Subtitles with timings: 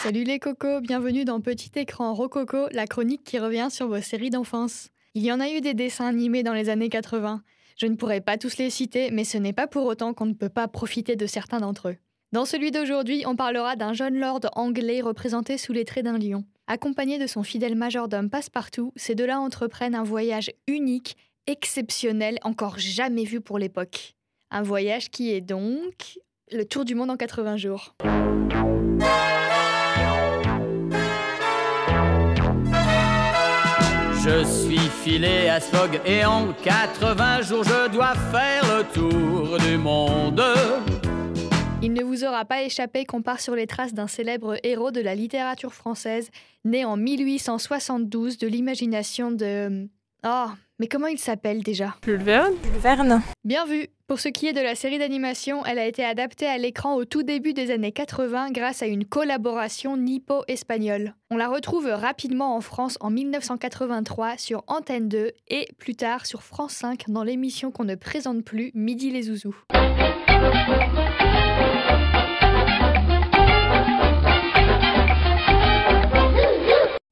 [0.00, 4.30] Salut les cocos, bienvenue dans Petit écran Rococo, la chronique qui revient sur vos séries
[4.30, 4.90] d'enfance.
[5.14, 7.42] Il y en a eu des dessins animés dans les années 80.
[7.76, 10.34] Je ne pourrais pas tous les citer, mais ce n'est pas pour autant qu'on ne
[10.34, 11.96] peut pas profiter de certains d'entre eux.
[12.30, 16.44] Dans celui d'aujourd'hui, on parlera d'un jeune lord anglais représenté sous les traits d'un lion.
[16.68, 21.16] Accompagné de son fidèle majordome Passepartout, ces deux-là entreprennent un voyage unique,
[21.48, 24.14] exceptionnel, encore jamais vu pour l'époque.
[24.52, 26.20] Un voyage qui est donc
[26.52, 27.96] le tour du monde en 80 jours.
[34.28, 39.78] Je suis filé à Sfog et en 80 jours je dois faire le tour du
[39.78, 40.42] monde.
[41.80, 45.00] Il ne vous aura pas échappé qu'on part sur les traces d'un célèbre héros de
[45.00, 46.28] la littérature française,
[46.66, 49.88] né en 1872 de l'imagination de...
[50.26, 50.48] Oh,
[50.78, 51.96] mais comment il s'appelle déjà?
[52.04, 53.22] Jules Verne Jules Verne.
[53.44, 56.56] Bien vu Pour ce qui est de la série d'animation, elle a été adaptée à
[56.56, 61.14] l'écran au tout début des années 80 grâce à une collaboration nippo-espagnole.
[61.30, 66.42] On la retrouve rapidement en France en 1983 sur Antenne 2 et plus tard sur
[66.42, 69.56] France 5 dans l'émission qu'on ne présente plus, Midi les Zouzous.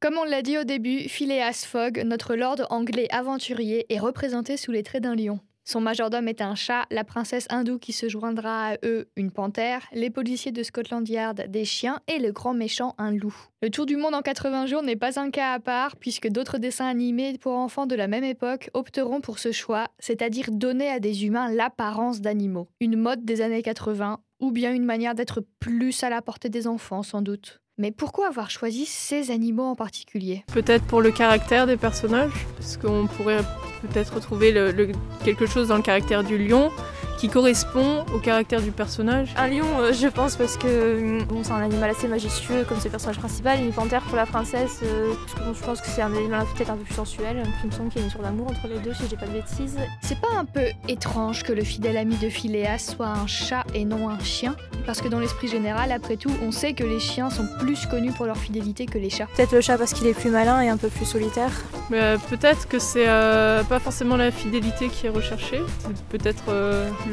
[0.00, 4.72] Comme on l'a dit au début, Phileas Fogg, notre lord anglais aventurier, est représenté sous
[4.72, 5.38] les traits d'un lion.
[5.70, 9.86] Son majordome est un chat, la princesse hindoue qui se joindra à eux, une panthère,
[9.92, 13.36] les policiers de Scotland Yard, des chiens et le grand méchant, un loup.
[13.60, 16.56] Le tour du monde en 80 jours n'est pas un cas à part, puisque d'autres
[16.56, 21.00] dessins animés pour enfants de la même époque opteront pour ce choix, c'est-à-dire donner à
[21.00, 22.68] des humains l'apparence d'animaux.
[22.80, 26.66] Une mode des années 80, ou bien une manière d'être plus à la portée des
[26.66, 27.60] enfants, sans doute.
[27.80, 30.42] Mais pourquoi avoir choisi ces animaux en particulier?
[30.52, 33.44] Peut-être pour le caractère des personnages, parce qu'on pourrait
[33.82, 34.90] peut-être retrouver le,
[35.24, 36.72] quelque chose dans le caractère du lion
[37.18, 39.34] qui correspond au caractère du personnage.
[39.36, 42.78] Un lion, euh, je pense, parce que euh, bon, c'est un animal assez majestueux comme
[42.82, 43.60] le personnage principal.
[43.60, 45.12] Une panthère pour la princesse, euh,
[45.52, 47.42] je pense que c'est un animal peut-être un peu plus sensuel.
[47.64, 49.16] Il me semble qu'il y a une sur l'amour entre les deux, si je dis
[49.16, 49.76] pas de bêtises.
[50.00, 53.84] C'est pas un peu étrange que le fidèle ami de Phileas soit un chat et
[53.84, 54.54] non un chien?
[54.86, 58.12] Parce que dans l'esprit général, après tout, on sait que les chiens sont plus connus
[58.12, 59.26] pour leur fidélité que les chats.
[59.36, 61.50] Peut-être le chat parce qu'il est plus malin et un peu plus solitaire.
[61.90, 66.44] Mais peut-être que c'est pas forcément la fidélité qui est recherchée, c'est peut-être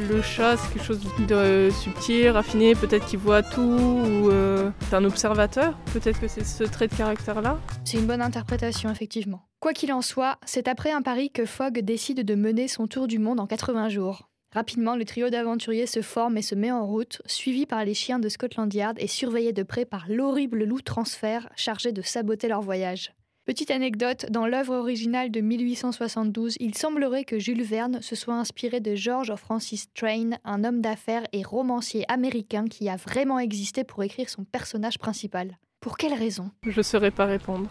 [0.08, 4.94] le chat, c'est quelque chose de subtil, raffiné, peut-être qu'il voit tout, ou euh, c'est
[4.94, 7.58] un observateur, peut-être que c'est ce trait de caractère-là.
[7.84, 9.42] C'est une bonne interprétation, effectivement.
[9.60, 13.06] Quoi qu'il en soit, c'est après un pari que Fogg décide de mener son tour
[13.06, 14.28] du monde en 80 jours.
[14.52, 18.18] Rapidement, le trio d'aventuriers se forme et se met en route, suivi par les chiens
[18.18, 22.62] de Scotland Yard et surveillé de près par l'horrible loup transfert chargé de saboter leur
[22.62, 23.12] voyage.
[23.46, 28.80] Petite anecdote, dans l'œuvre originale de 1872, il semblerait que Jules Verne se soit inspiré
[28.80, 34.02] de George Francis Train, un homme d'affaires et romancier américain qui a vraiment existé pour
[34.02, 35.58] écrire son personnage principal.
[35.78, 36.50] Pour quelle raison?
[36.64, 37.70] Je ne saurais pas répondre.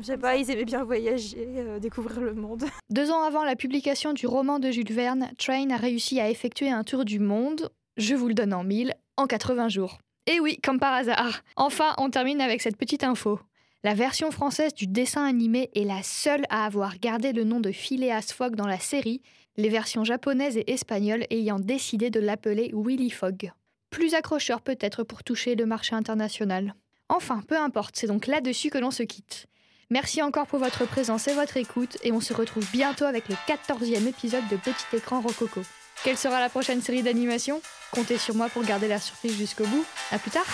[0.00, 2.64] Je sais pas, ils aimaient bien voyager, euh, découvrir le monde.
[2.90, 6.70] Deux ans avant la publication du roman de Jules Verne, Train a réussi à effectuer
[6.70, 9.98] un tour du monde, je vous le donne en mille, en 80 jours.
[10.26, 11.42] Et oui, comme par hasard.
[11.54, 13.38] Enfin, on termine avec cette petite info.
[13.84, 17.70] La version française du dessin animé est la seule à avoir gardé le nom de
[17.70, 19.20] Phileas Fogg dans la série,
[19.58, 23.52] les versions japonaises et espagnoles ayant décidé de l'appeler Willy Fogg.
[23.90, 26.74] Plus accrocheur peut-être pour toucher le marché international.
[27.10, 29.48] Enfin, peu importe, c'est donc là-dessus que l'on se quitte.
[29.90, 33.34] Merci encore pour votre présence et votre écoute, et on se retrouve bientôt avec le
[33.46, 35.60] 14e épisode de Petit Écran Rococo.
[36.04, 37.60] Quelle sera la prochaine série d'animation?
[37.92, 39.84] Comptez sur moi pour garder la surprise jusqu'au bout.
[40.10, 40.46] A plus tard